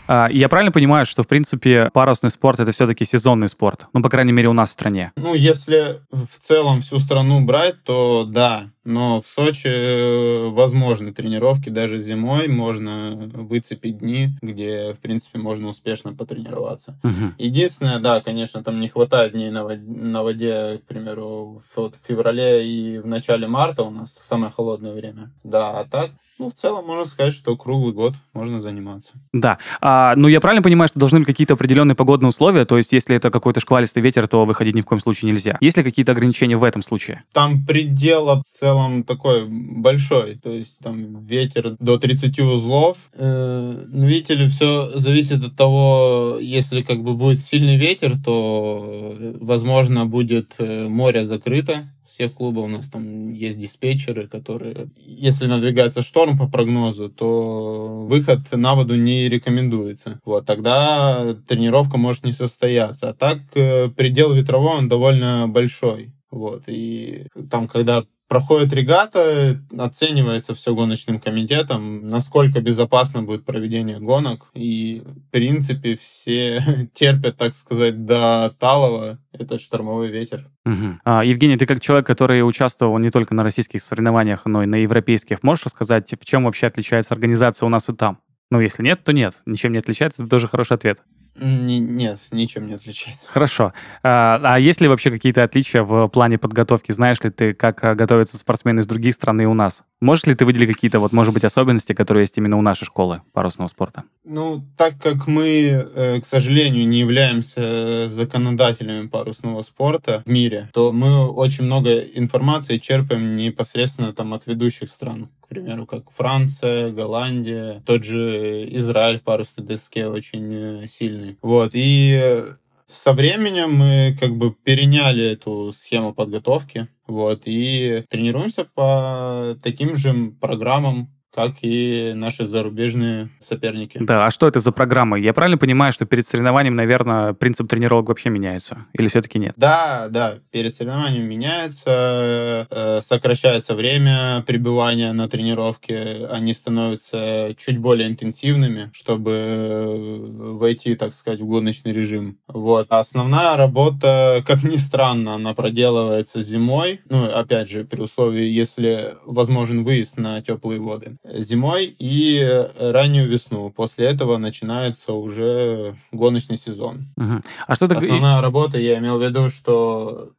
[0.09, 3.87] А, я правильно понимаю, что, в принципе, парусный спорт— это все-таки сезонный спорт?
[3.93, 5.13] Ну, по крайней мере, у нас в стране.
[5.17, 11.69] Ну, если в целом всю страну брать, то да, но в Сочи э, возможны тренировки
[11.69, 16.99] даже зимой, можно выцепить дни, где, в принципе, можно успешно потренироваться.
[17.03, 17.35] Угу.
[17.39, 22.67] Единственное, да, конечно, там не хватает дней на воде, на воде к примеру, в, феврале
[22.67, 25.31] и в начале марта у нас самое холодное время.
[25.43, 29.15] Да, а так, ну, в целом можно сказать, что круглый год можно заниматься.
[29.33, 32.93] Да, а, ну я правильно понимаю, что должны быть какие-то определенные погодные условия, то есть
[32.93, 35.57] если это какой-то шквалистый ветер, то выходить ни в коем случае нельзя.
[35.61, 37.25] Есть ли какие-то ограничения в этом случае?
[37.33, 38.43] Там предел в
[38.77, 42.99] целом такой большой, то есть там ветер до 30 узлов.
[43.15, 49.15] Э, ну, видите ли, все зависит от того, если как бы будет сильный ветер, то,
[49.41, 56.03] возможно, будет э, море закрыто, всех клубов у нас там есть диспетчеры, которые, если надвигается
[56.03, 60.21] шторм по прогнозу, то выход на воду не рекомендуется.
[60.25, 63.11] Вот, тогда тренировка может не состояться.
[63.11, 66.13] А так э, предел ветровой, он довольно большой.
[66.31, 74.47] Вот, и там, когда проходит регата, оценивается все гоночным комитетом, насколько безопасно будет проведение гонок.
[74.55, 76.63] И, в принципе, все
[76.95, 80.49] терпят, так сказать, до Талова этот штормовой ветер.
[80.65, 81.01] Угу.
[81.05, 84.77] А, Евгений, ты как человек, который участвовал не только на российских соревнованиях, но и на
[84.77, 88.19] европейских, можешь рассказать, в чем вообще отличается организация у нас и там?
[88.51, 89.35] Ну, если нет, то нет.
[89.45, 91.01] Ничем не отличается, это тоже хороший ответ.
[91.39, 93.31] Не, нет, ничем не отличается.
[93.31, 93.73] Хорошо.
[94.03, 96.93] А, а есть ли вообще какие-то отличия в плане подготовки?
[96.93, 99.85] Знаешь ли ты, как а, готовятся спортсмены из других стран и у нас?
[100.01, 103.23] Можешь ли ты выделить какие-то, вот, может быть, особенности, которые есть именно у нашей школы
[103.33, 104.05] парусного спорта?
[104.25, 110.93] Ну, так как мы, э, к сожалению, не являемся законодателями парусного спорта в мире, то
[110.93, 117.83] мы очень много информации черпаем непосредственно там от ведущих стран к примеру, как Франция, Голландия,
[117.87, 121.39] тот же Израиль в парусной доске очень э, сильный.
[121.41, 122.43] Вот, и
[122.87, 130.33] со временем мы как бы переняли эту схему подготовки, вот, и тренируемся по таким же
[130.41, 133.99] программам, как и наши зарубежные соперники.
[134.01, 135.21] Да, а что это за программы?
[135.21, 138.87] Я правильно понимаю, что перед соревнованием, наверное, принцип тренировок вообще меняется?
[138.95, 139.53] Или все-таки нет?
[139.59, 148.09] Да, да, перед соревнованием меняется, э, сокращается время пребывания на тренировке, они становятся чуть более
[148.09, 152.39] интенсивными, чтобы войти, так сказать, в гоночный режим.
[152.49, 152.87] Вот.
[152.89, 159.17] А основная работа, как ни странно, она проделывается зимой, ну, опять же, при условии, если
[159.27, 163.71] возможен выезд на теплые воды зимой и раннюю весну.
[163.71, 167.07] После этого начинается уже гоночный сезон.
[167.17, 167.43] Угу.
[167.67, 167.95] А что ты...
[167.95, 170.36] Основная работа, я имел в виду, что Э,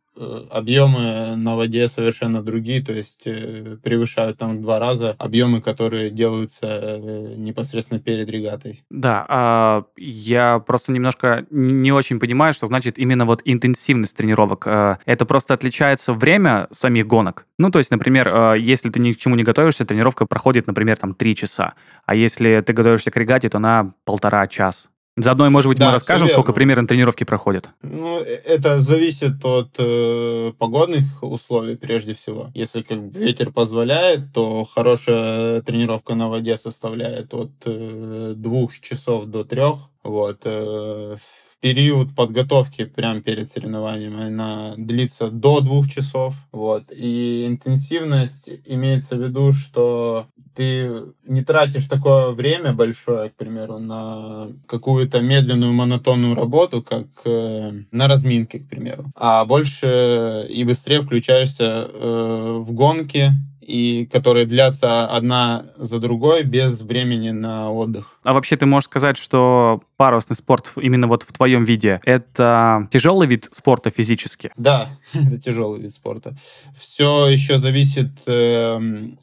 [0.51, 6.09] объемы на воде совершенно другие, то есть э, превышают там в два раза объемы, которые
[6.09, 8.83] делаются э, непосредственно перед регатой.
[8.89, 14.67] Да, а я просто немножко не очень понимаю, что значит именно вот интенсивность тренировок.
[14.67, 17.45] Это просто отличается время самих гонок.
[17.57, 21.13] Ну, то есть, например, если ты ни к чему не готовишься, тренировка проходит, например, там
[21.13, 21.73] три часа,
[22.05, 25.93] а если ты готовишься к регате, то на полтора час Заодно, может быть, да, мы
[25.93, 27.69] расскажем, сколько примерно тренировки проходят.
[27.81, 32.51] Ну, э, это зависит от э, погодных условий прежде всего.
[32.53, 39.25] Если как бы ветер позволяет, то хорошая тренировка на воде составляет от э, двух часов
[39.25, 39.89] до трех.
[40.07, 40.41] Вот.
[40.45, 41.17] Э,
[41.59, 49.23] период подготовки прямо перед соревнованием, она длится до двух часов, вот, и интенсивность имеется в
[49.23, 50.89] виду, что ты
[51.25, 58.07] не тратишь такое время большое, к примеру, на какую-то медленную монотонную работу, как э, на
[58.07, 63.31] разминке, к примеру, а больше и быстрее включаешься э, в гонки,
[63.67, 68.17] и которые длятся одна за другой без времени на отдых.
[68.23, 73.27] А вообще ты можешь сказать, что парусный спорт именно вот в твоем виде это тяжелый
[73.27, 74.51] вид спорта физически?
[74.55, 76.35] Да, это тяжелый вид спорта.
[76.79, 78.79] Все еще зависит э,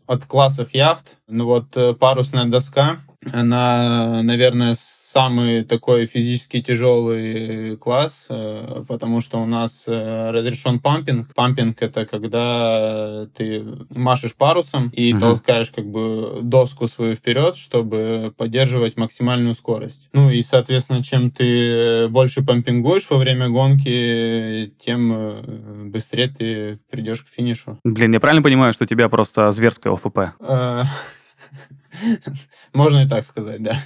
[0.06, 1.16] от классов яхт.
[1.26, 2.98] Ну вот э, парусная доска
[3.32, 4.74] она, наверное,
[5.14, 11.32] самый такой физически тяжелый класс, э, потому что у нас э, разрешен пампинг.
[11.34, 15.20] Пампинг это когда ты машешь парусом и uh-huh.
[15.20, 20.08] толкаешь как бы доску свою вперед, чтобы поддерживать максимальную скорость.
[20.12, 27.22] Ну и, соответственно, чем ты больше пампингуешь во время гонки, тем э, быстрее ты придешь
[27.22, 27.78] к финишу.
[27.84, 30.18] Блин, я правильно понимаю, что у тебя просто зверская ОФП?
[32.72, 33.76] Можно и так сказать, да.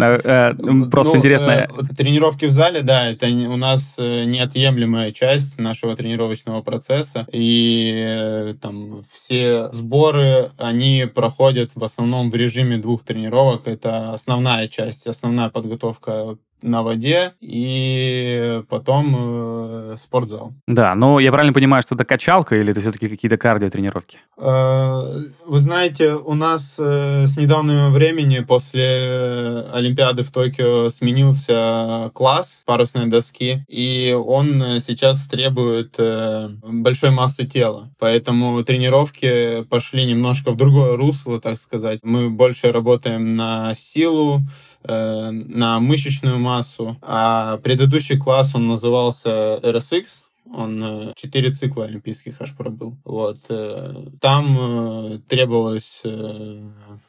[0.00, 0.54] Э,
[0.90, 1.50] просто ну, интересно.
[1.50, 7.26] Э, тренировки в зале, да, это у нас неотъемлемая часть нашего тренировочного процесса.
[7.32, 13.68] И там все сборы, они проходят в основном в режиме двух тренировок.
[13.68, 20.52] Это основная часть, основная подготовка на воде и потом э, спортзал.
[20.66, 24.18] Да, но я правильно понимаю, что это качалка или это все-таки какие-то кардиотренировки?
[24.38, 32.62] Э, вы знаете, у нас э, с недавнего времени после Олимпиады в Токио сменился класс
[32.64, 37.90] парусной доски, и он сейчас требует э, большой массы тела.
[37.98, 42.00] Поэтому тренировки пошли немножко в другое русло, так сказать.
[42.02, 44.40] Мы больше работаем на силу,
[44.86, 52.42] Э, на мышечную массу, а предыдущий класс, он назывался RSX, он 4 э, цикла олимпийских
[52.42, 52.94] аж пробыл.
[53.02, 53.38] Вот.
[53.48, 56.02] Э, там требовалось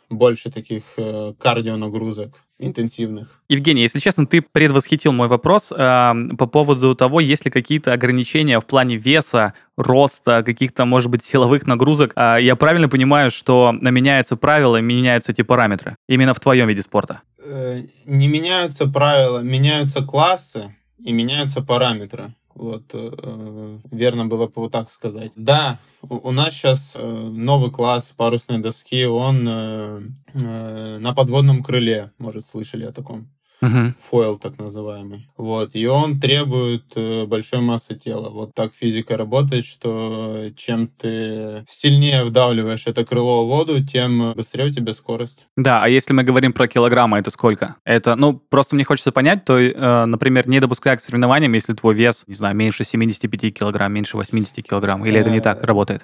[0.09, 0.83] больше таких
[1.39, 3.41] кардионагрузок интенсивных.
[3.49, 8.59] Евгений, если честно, ты предвосхитил мой вопрос э, по поводу того, есть ли какие-то ограничения
[8.59, 12.13] в плане веса, роста, каких-то, может быть, силовых нагрузок.
[12.15, 17.21] Э, я правильно понимаю, что меняются правила, меняются эти параметры именно в твоем виде спорта?
[17.43, 22.33] Э, не меняются правила, меняются классы и меняются параметры.
[22.55, 25.31] Вот, э, верно было бы вот так сказать.
[25.35, 30.01] Да, у, у нас сейчас э, новый класс парусной доски, он э,
[30.33, 33.27] э, на подводном крыле, может, слышали о таком
[33.61, 35.27] фойл так называемый.
[35.37, 38.29] Вот, и он требует э, большой массы тела.
[38.29, 44.67] Вот так физика работает, что чем ты сильнее вдавливаешь это крыло в воду, тем быстрее
[44.67, 45.47] у тебя скорость.
[45.55, 47.75] Да, а если мы говорим про килограммы, это сколько?
[47.83, 51.95] Это, ну, просто мне хочется понять, то, э, например, не допуская к соревнованиям, если твой
[51.95, 56.03] вес, не знаю, меньше 75 килограмм, меньше 80 килограмм, или это не так работает?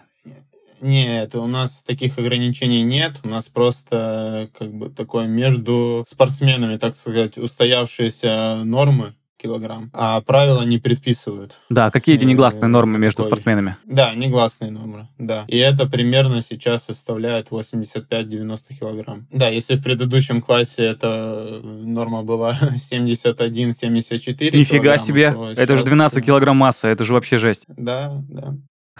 [0.81, 3.19] Нет, у нас таких ограничений нет.
[3.23, 10.61] У нас просто как бы такое между спортсменами, так сказать, устоявшиеся нормы килограмм, а правила
[10.63, 11.53] не предписывают.
[11.69, 13.77] Да, какие эти негласные э, нормы между спортсменами?
[13.85, 15.45] Да, негласные нормы, да.
[15.47, 19.27] И это примерно сейчас составляет 85-90 килограмм.
[19.31, 22.57] Да, если в предыдущем классе эта норма была
[22.91, 27.63] 71-74 Нифига себе, это же 12 килограмм масса, это же вообще жесть.
[27.67, 28.55] Да, да.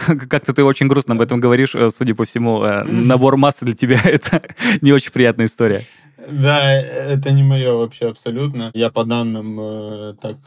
[0.30, 2.64] Как-то ты очень грустно об этом говоришь, э, судя по всему.
[2.64, 4.42] Э, набор массы для тебя— это
[4.82, 5.82] не очень приятная история.
[6.30, 8.72] Да, это не мое вообще абсолютно.
[8.74, 10.38] Я по данным э, так...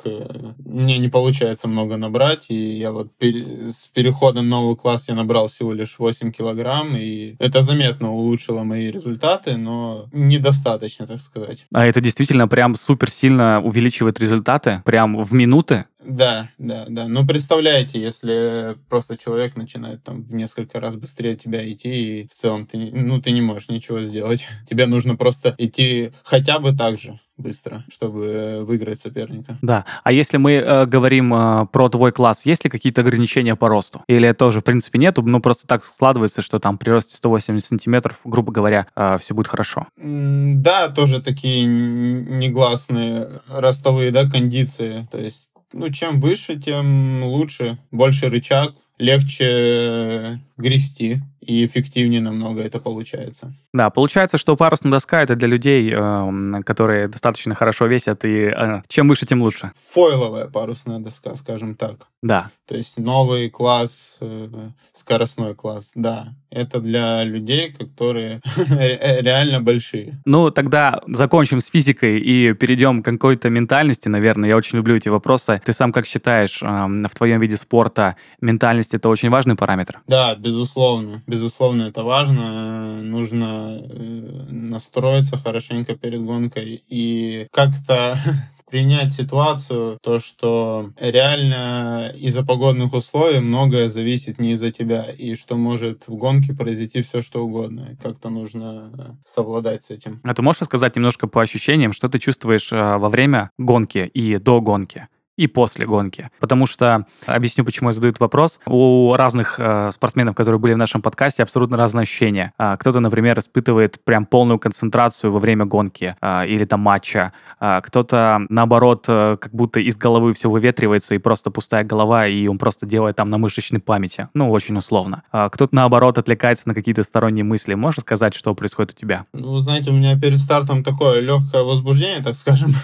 [0.59, 5.49] мне не получается много набрать, и я вот с переходом в новый класс я набрал
[5.49, 11.67] всего лишь 8 килограмм, и это заметно улучшило мои результаты, но недостаточно, так сказать.
[11.73, 14.83] А это действительно прям супер сильно увеличивает результаты?
[14.85, 15.87] Прям в минуты?
[16.07, 17.09] Да, да, да.
[17.09, 22.35] Ну, представляете, если просто человек начинает там в несколько раз быстрее тебя идти, и в
[22.35, 24.47] целом ты, ну, ты не можешь ничего сделать.
[24.69, 29.59] Тебе нужно просто идти хотя бы так же быстро, чтобы выиграть соперника.
[29.61, 29.85] Да.
[30.05, 34.03] А если мы э, говорим э, про твой класс, есть ли какие-то ограничения по росту?
[34.07, 35.23] Или тоже, в принципе, нету?
[35.23, 39.49] Ну, просто так складывается, что там при росте 180 сантиметров, грубо говоря, э, все будет
[39.49, 39.89] хорошо.
[39.97, 45.07] Да, тоже такие негласные ростовые, да, кондиции.
[45.11, 47.79] То есть ну, чем выше, тем лучше.
[47.91, 53.55] Больше рычаг, легче грести и эффективнее намного это получается.
[53.73, 58.83] Да, получается, что парусная доска это для людей, э, которые достаточно хорошо весят, и э,
[58.89, 59.73] чем выше, тем лучше.
[59.93, 62.07] Фойловая парусная доска, скажем так.
[62.23, 62.51] Да.
[62.67, 64.49] То есть новый класс, э,
[64.93, 66.29] скоростной класс, да.
[66.51, 70.21] Это для людей, которые реально большие.
[70.25, 74.49] Ну, тогда закончим с физикой и перейдем к какой-то ментальности, наверное.
[74.49, 75.61] Я очень люблю эти вопросы.
[75.65, 80.01] Ты сам как считаешь, в твоем виде спорта ментальность это очень важный параметр?
[80.07, 81.23] Да, безусловно.
[81.35, 83.03] Безусловно, это важно.
[83.03, 88.17] Нужно э, настроиться хорошенько перед гонкой и как-то
[88.71, 95.57] принять ситуацию, то, что реально из-за погодных условий многое зависит не из-за тебя, и что
[95.57, 97.97] может в гонке произойти все, что угодно.
[98.01, 100.21] Как-то нужно совладать с этим.
[100.23, 104.39] А ты можешь рассказать немножко по ощущениям, что ты чувствуешь э, во время гонки и
[104.39, 105.09] до гонки?
[105.37, 106.31] И после гонки.
[106.41, 110.79] Потому что, объясню, почему я задаю этот вопрос, у разных э, спортсменов, которые были в
[110.79, 112.53] нашем подкасте, абсолютно разные ощущения.
[112.59, 117.33] А, кто-то, например, испытывает прям полную концентрацию во время гонки а, или там матча.
[117.59, 122.47] А, кто-то, наоборот, э, как будто из головы все выветривается и просто пустая голова, и
[122.47, 124.29] он просто делает там на мышечной памяти.
[124.35, 125.23] Ну, очень условно.
[125.33, 127.75] А, кто-то, наоборот, отвлекается на какие-то сторонние мысли.
[127.75, 129.27] Можешь сказать, что происходит у тебя?
[129.33, 132.75] Ну, знаете, у меня перед стартом такое легкое возбуждение, так скажем.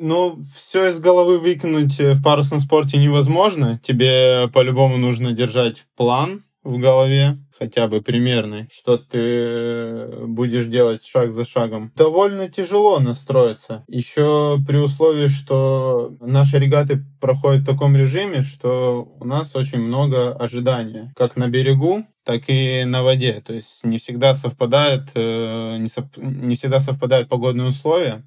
[0.00, 3.80] Ну, все из головы выкинуть в парусном спорте невозможно.
[3.82, 11.32] Тебе по-любому нужно держать план в голове, хотя бы примерный, что ты будешь делать шаг
[11.32, 11.92] за шагом.
[11.96, 13.84] Довольно тяжело настроиться.
[13.88, 20.32] Еще при условии, что наши регаты проходят в таком режиме, что у нас очень много
[20.32, 21.12] ожидания.
[21.16, 23.42] Как на берегу, так и на воде.
[23.44, 28.22] То есть не всегда совпадает, э, не, сов, не всегда совпадают погодные условия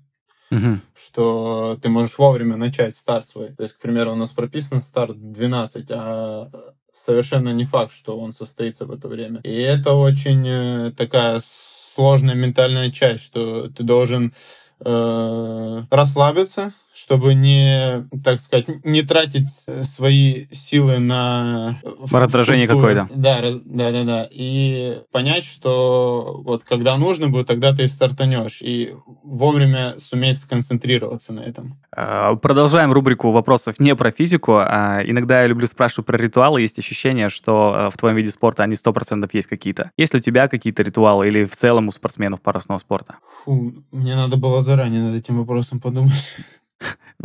[0.51, 0.79] угу.
[0.93, 3.49] что ты можешь вовремя начать старт свой.
[3.49, 6.51] То есть, к примеру, у нас прописан старт 12, а
[6.93, 9.39] совершенно не факт, что он состоится в это время.
[9.43, 14.33] И это очень э, такая сложная ментальная часть, что ты должен
[14.79, 21.80] э, расслабиться, чтобы не, так сказать, не тратить свои силы на...
[22.12, 23.08] Раздражение какое-то.
[23.15, 24.27] Да, да, да, да.
[24.30, 28.62] И понять, что вот когда нужно будет, тогда ты стартанешь.
[28.62, 31.80] И вовремя суметь сконцентрироваться на этом.
[31.95, 34.58] А, продолжаем рубрику вопросов не про физику.
[34.58, 36.62] А иногда я люблю спрашивать про ритуалы.
[36.62, 39.91] Есть ощущение, что а, в твоем виде спорта они 100% есть какие-то.
[39.97, 43.15] Есть ли у тебя какие-то ритуалы или в целом у спортсменов парусного спорта?
[43.45, 46.36] Фу, мне надо было заранее над этим вопросом подумать.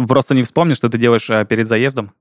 [0.08, 2.12] Просто не вспомнишь, что ты делаешь э, перед заездом?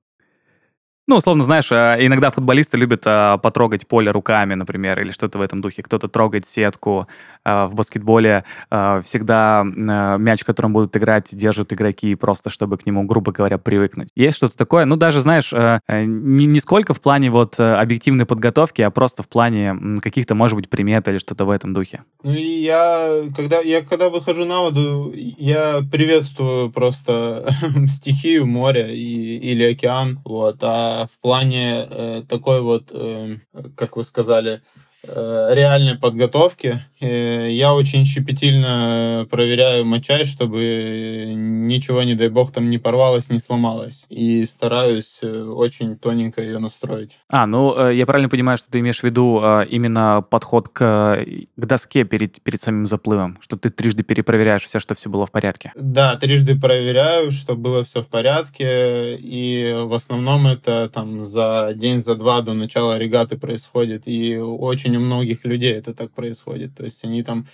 [1.07, 5.41] Ну, условно, знаешь, э, иногда футболисты любят э, потрогать поле руками, например, или что-то в
[5.41, 5.83] этом духе.
[5.83, 7.07] Кто-то трогает сетку.
[7.43, 13.31] Э, в баскетболе всегда мяч, которым будут играть, держат игроки просто, чтобы к нему, грубо
[13.31, 14.09] говоря, привыкнуть.
[14.15, 18.89] Есть что-то такое, ну, даже, знаешь, не, не сколько в плане вот объективной подготовки, а
[18.89, 22.03] просто в плане каких-то, может быть, примет или что-то в этом духе.
[22.23, 27.47] Ну, и я, когда, я когда выхожу на воду, я приветствую просто
[27.87, 33.37] стихию, море и, или океан, вот, а в плане э, такой вот, э,
[33.75, 34.61] как вы сказали,
[35.07, 36.81] реальной подготовки.
[37.01, 43.39] Э, я очень щепетильно проверяю мочай, чтобы ничего, не дай бог, там не порвалось, не
[43.39, 44.05] сломалось.
[44.09, 47.19] И стараюсь э, очень тоненько ее настроить.
[47.29, 52.03] А, ну, я правильно понимаю, что ты имеешь в виду именно подход к, к доске
[52.03, 55.71] перед, перед самим заплывом, что ты трижды перепроверяешь все, что все было в порядке?
[55.75, 62.01] Да, трижды проверяю, чтобы было все в порядке, и в основном это там за день,
[62.01, 66.75] за два до начала регаты происходит, и очень очень у многих людей это так происходит.
[66.75, 67.45] То есть они там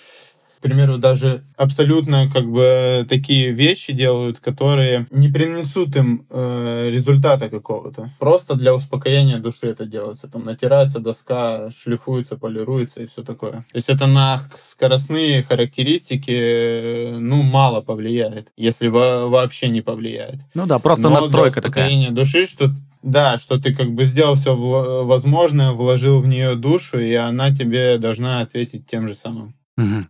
[0.60, 7.50] к примеру, даже абсолютно как бы такие вещи делают, которые не принесут им э, результата
[7.50, 8.12] какого-то.
[8.20, 10.28] Просто для успокоения души это делается.
[10.28, 13.54] Там натирается доска, шлифуется, полируется и все такое.
[13.54, 20.36] То есть это на скоростные характеристики, э, ну, мало повлияет, если во вообще не повлияет.
[20.54, 22.24] Ну да, просто Но настройка для успокоения такая.
[22.24, 22.70] души, что
[23.02, 27.98] да, что ты как бы сделал все возможное, вложил в нее душу, и она тебе
[27.98, 29.56] должна ответить тем же самым.
[29.78, 30.08] Угу.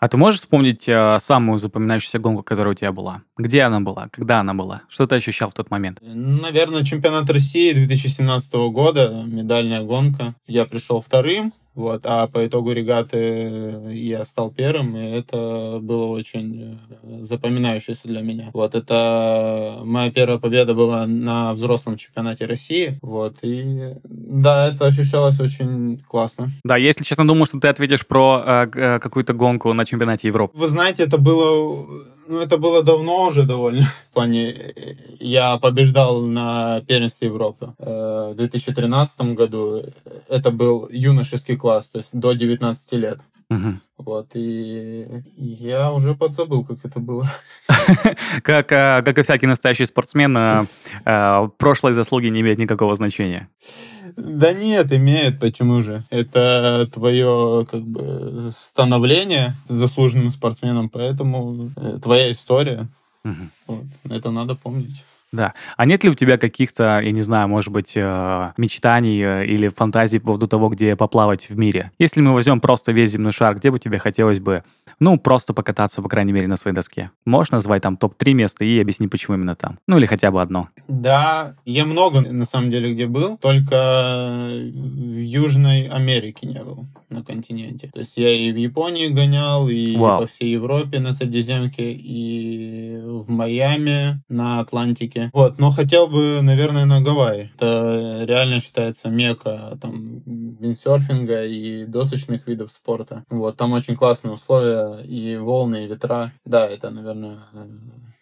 [0.00, 3.22] А ты можешь вспомнить э, самую запоминающуюся гонку, которая у тебя была?
[3.36, 4.08] Где она была?
[4.10, 4.82] Когда она была?
[4.88, 5.98] Что ты ощущал в тот момент?
[6.00, 10.34] Наверное, чемпионат России 2017 года, медальная гонка.
[10.46, 16.80] Я пришел вторым, вот, а по итогу регаты я стал первым, и это было очень
[17.02, 18.50] э, запоминающееся для меня.
[18.54, 25.38] Вот, это моя первая победа была на взрослом чемпионате России, вот, и да, это ощущалось
[25.38, 26.50] очень классно.
[26.64, 30.56] Да, если честно, думаю, что ты ответишь про э, э какую-то гонку на чемпионате Европы.
[30.56, 31.86] Вы знаете, это было
[32.28, 33.82] Ну, это было давно уже довольно.
[34.10, 34.74] В плане,
[35.20, 39.84] я побеждал на первенстве Европы э, в 2013 году.
[40.28, 43.20] Это был юношеский класс, то есть до 19 лет.
[43.48, 43.80] Угу.
[43.98, 45.06] Вот, и
[45.36, 47.30] я уже подзабыл, как это было.
[48.42, 50.66] как, а, как и всякий настоящий спортсмен, а,
[51.04, 53.48] а, прошлые заслуги не имеют никакого значения.
[54.16, 56.04] Да нет, имеет, почему же?
[56.10, 62.88] Это твое как бы становление заслуженным спортсменом, поэтому э, твоя история.
[63.24, 63.34] Угу.
[63.66, 65.04] Вот, это надо помнить.
[65.36, 65.54] Да.
[65.76, 69.68] А нет ли у тебя каких-то, я не знаю, может быть, э, мечтаний э, или
[69.68, 71.92] фантазий по поводу того, где поплавать в мире?
[71.98, 74.64] Если мы возьмем просто весь земной шар, где бы тебе хотелось бы,
[74.98, 77.10] ну, просто покататься, по крайней мере, на своей доске?
[77.26, 79.78] Можешь назвать там топ-3 места и объяснить, почему именно там?
[79.86, 80.70] Ну, или хотя бы одно.
[80.88, 87.22] Да, я много, на самом деле, где был, только в Южной Америке не был на
[87.22, 87.90] континенте.
[87.92, 90.22] То есть я и в Японии гонял, и Вау.
[90.22, 95.25] по всей Европе на Средиземке, и в Майами на Атлантике.
[95.32, 97.50] Вот, но хотел бы, наверное, на Гавайи.
[97.54, 100.22] Это реально считается мека там
[100.60, 103.24] виндсерфинга и досочных видов спорта.
[103.30, 106.32] Вот, там очень классные условия, и волны, и ветра.
[106.44, 107.38] Да, это, наверное,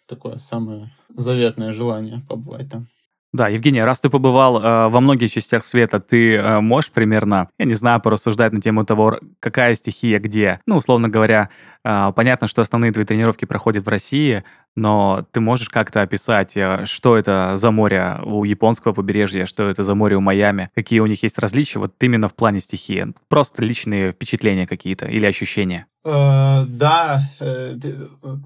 [0.07, 2.87] такое самое заветное желание побывать там.
[3.35, 7.65] Да, Евгений, раз ты побывал э, во многих частях света, ты э, можешь примерно, я
[7.65, 10.61] не знаю, порассуждать на тему того, какая стихия где?
[10.65, 11.49] Ну, условно говоря,
[11.83, 14.45] э, понятно, что основные твои тренировки проходят в России,
[14.75, 19.83] но ты можешь как-то описать, э, что это за море у японского побережья, что это
[19.83, 23.13] за море у Майами, какие у них есть различия вот именно в плане стихии?
[23.29, 25.87] Просто личные впечатления какие-то или ощущения?
[26.03, 27.77] Э, да, э,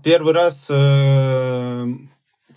[0.04, 0.72] первый раз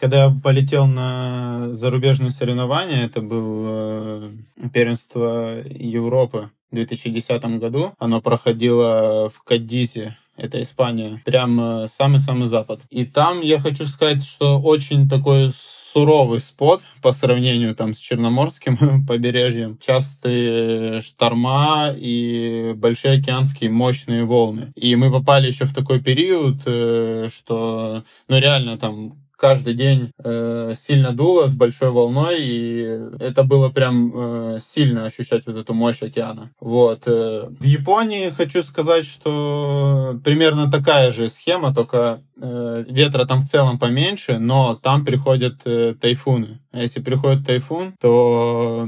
[0.00, 4.32] когда я полетел на зарубежные соревнования, это было
[4.72, 7.92] первенство Европы в 2010 году.
[8.00, 12.80] Оно проходило в Кадизе, это Испания, прям самый-самый запад.
[12.90, 15.50] И там я хочу сказать, что очень такой
[15.92, 19.78] суровый спот по сравнению там с Черноморским побережьем.
[19.78, 24.72] Частые шторма и большие океанские мощные волны.
[24.74, 30.74] И мы попали еще в такой период, э, что, ну реально там каждый день э,
[30.78, 36.00] сильно дуло с большой волной, и это было прям э, сильно ощущать вот эту мощь
[36.00, 36.52] океана.
[36.60, 37.08] Вот.
[37.08, 43.48] Э, в Японии хочу сказать, что примерно такая же схема, только э, ветра там в
[43.48, 46.60] целом поменьше, но там приходят э, тайфуны.
[46.70, 48.86] А если приходит тайфун, то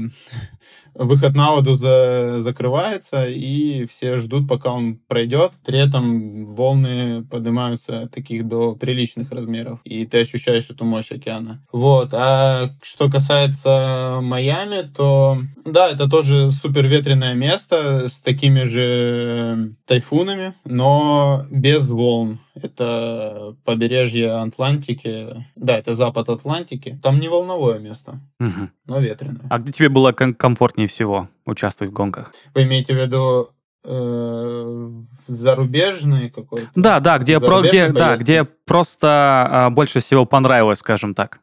[0.95, 5.51] выход на воду за, закрывается, и все ждут, пока он пройдет.
[5.65, 11.63] При этом волны поднимаются таких до приличных размеров, и ты ощущаешь эту мощь океана.
[11.71, 12.13] Вот.
[12.13, 20.53] А что касается Майами, то да, это тоже супер ветреное место с такими же тайфунами,
[20.63, 22.39] но без волн.
[22.55, 25.45] Это побережье Атлантики.
[25.55, 26.97] Да, это запад Атлантики.
[27.03, 28.69] Там не волновое место, угу.
[28.85, 29.45] но ветреное.
[29.49, 32.33] А где тебе было ком- комфортнее всего участвовать в гонках?
[32.53, 33.49] Вы имеете в виду
[33.83, 34.89] э,
[35.27, 36.69] зарубежный какой-то?
[36.75, 41.39] Да, да, где, про, где, да, где просто э, больше всего понравилось, скажем так.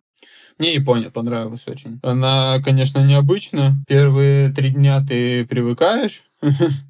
[0.58, 1.98] Мне Япония понравилась очень.
[2.02, 3.76] Она, конечно, необычна.
[3.88, 6.22] Первые три дня ты привыкаешь,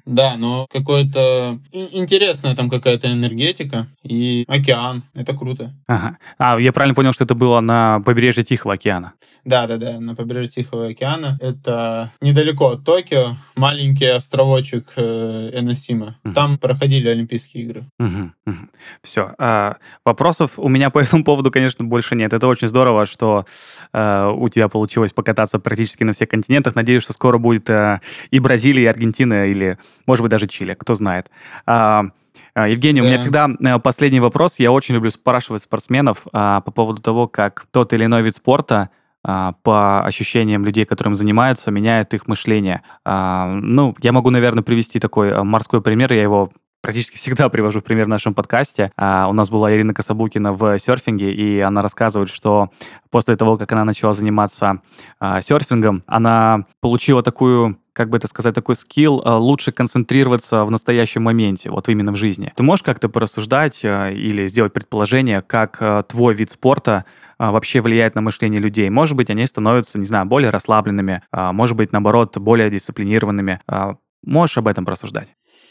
[0.05, 5.03] Да, но какое-то интересная там какая-то энергетика и океан.
[5.13, 5.73] Это круто.
[5.87, 6.17] Ага.
[6.37, 9.13] А, я правильно понял, что это было на побережье Тихого океана?
[9.45, 11.37] Да, да, да, на побережье Тихого океана.
[11.41, 16.17] Это недалеко от Токио, маленький островочек э, Эносима.
[16.23, 16.33] Угу.
[16.33, 17.83] Там проходили Олимпийские игры.
[17.99, 18.57] Угу, угу.
[19.03, 19.33] Все.
[19.37, 22.33] А, вопросов у меня по этому поводу, конечно, больше нет.
[22.33, 23.45] Это очень здорово, что
[23.93, 26.75] э, у тебя получилось покататься практически на всех континентах.
[26.75, 28.01] Надеюсь, что скоро будет э,
[28.31, 31.29] и Бразилия, и Аргентина, или, может быть, даже Чили, кто знает.
[31.65, 32.05] А,
[32.53, 33.05] а Евгений, да.
[33.05, 34.59] у меня всегда э, последний вопрос.
[34.59, 38.89] Я очень люблю спрашивать спортсменов а, по поводу того, как тот или иной вид спорта
[39.25, 42.81] по ощущениям людей, которым занимаются, меняет их мышление.
[43.05, 46.11] Ну, я могу, наверное, привести такой э, морской пример.
[46.11, 46.51] Я его
[46.83, 48.91] практически всегда привожу в пример в нашем подкасте.
[48.95, 52.69] А, у нас была Ирина Кособукина в серфинге, и она рассказывает, что
[53.09, 54.81] после того, как она начала заниматься
[55.19, 60.71] а, серфингом, она получила такую как бы это сказать, такой скилл а, лучше концентрироваться в
[60.71, 62.51] настоящем моменте, вот именно в жизни.
[62.55, 67.05] Ты можешь как-то порассуждать а, или сделать предположение, как а, твой вид спорта
[67.37, 68.89] вообще влияет на мышление людей?
[68.89, 73.59] Может быть, они становятся, не знаю, более расслабленными, может быть, наоборот, более дисциплинированными.
[74.23, 75.29] Можешь об этом порассуждать?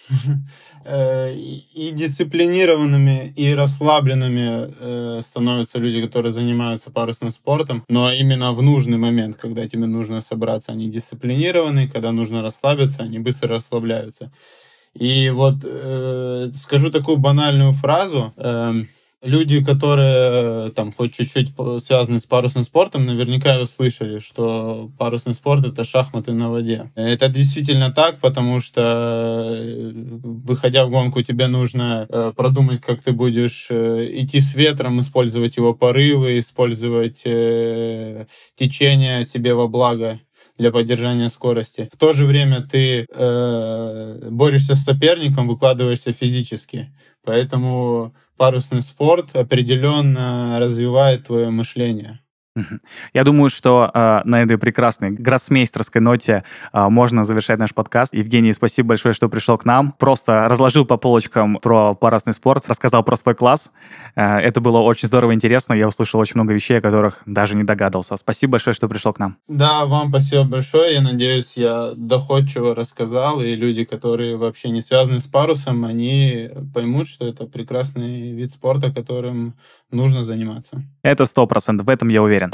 [0.84, 8.62] Э, и дисциплинированными, и расслабленными э, становятся люди, которые занимаются парусным спортом, но именно в
[8.62, 14.32] нужный момент, когда тебе нужно собраться, они дисциплинированы, когда нужно расслабиться, они быстро расслабляются.
[14.94, 18.32] И вот э, скажу такую банальную фразу.
[18.36, 18.74] Э,
[19.22, 25.84] Люди, которые там хоть чуть-чуть связаны с парусным спортом, наверняка слышали, что парусный спорт— это
[25.84, 26.90] шахматы на воде.
[26.96, 29.56] Это действительно так, потому что,
[30.24, 36.40] выходя в гонку, тебе нужно продумать, как ты будешь идти с ветром, использовать его порывы,
[36.40, 37.22] использовать
[38.56, 40.18] течение себе во благо
[40.58, 41.88] для поддержания скорости.
[41.92, 46.92] В то же время ты э, борешься с соперником, выкладываешься физически.
[47.24, 52.18] Поэтому парусный спорт определенно развивает твое мышление.
[53.14, 58.12] Я думаю, что э, на этой прекрасной гроссмейстерской ноте э, можно завершать наш подкаст.
[58.12, 59.92] Евгений, спасибо большое, что пришел к нам.
[59.98, 63.70] Просто разложил по полочкам про парусный спорт, рассказал про свой класс.
[64.16, 65.72] Э, это было очень здорово и интересно.
[65.72, 68.18] Я услышал очень много вещей, о которых даже не догадывался.
[68.18, 69.38] Спасибо большое, что пришел к нам.
[69.48, 70.94] Да, вам спасибо большое.
[70.94, 77.08] Я надеюсь, я доходчиво рассказал, и люди, которые вообще не связаны с парусом, они поймут,
[77.08, 79.54] что это прекрасный вид спорта, которым
[79.90, 80.82] нужно заниматься.
[81.02, 82.50] Это сто процентов, в этом я уверен уверен.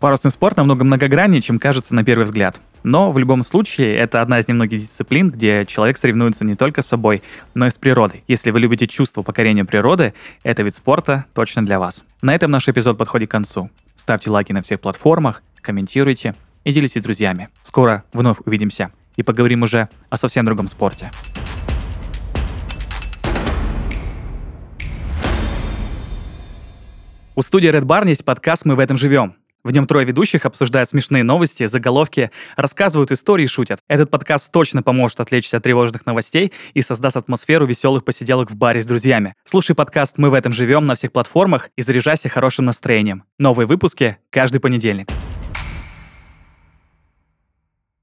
[0.00, 2.60] Парусный спорт намного многограннее, чем кажется на первый взгляд.
[2.84, 6.86] Но в любом случае это одна из немногих дисциплин, где человек соревнуется не только с
[6.86, 7.22] собой,
[7.54, 8.22] но и с природой.
[8.28, 12.04] Если вы любите чувство покорения природы, это вид спорта точно для вас.
[12.22, 13.70] На этом наш эпизод подходит к концу.
[13.96, 17.48] Ставьте лайки на всех платформах, комментируйте и делитесь с друзьями.
[17.62, 21.10] Скоро вновь увидимся и поговорим уже о совсем другом спорте.
[27.38, 29.36] У студии Red Barn есть подкаст «Мы в этом живем».
[29.62, 33.78] В нем трое ведущих обсуждают смешные новости, заголовки, рассказывают истории и шутят.
[33.86, 38.82] Этот подкаст точно поможет отвлечься от тревожных новостей и создаст атмосферу веселых посиделок в баре
[38.82, 39.34] с друзьями.
[39.44, 43.22] Слушай подкаст «Мы в этом живем» на всех платформах и заряжайся хорошим настроением.
[43.38, 45.06] Новые выпуски каждый понедельник.